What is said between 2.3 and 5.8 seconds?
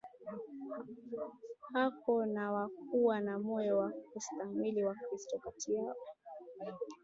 hawakuwa na moyo wa kustahimili Wakristo kati